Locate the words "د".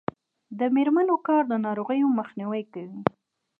0.59-0.61, 1.47-1.53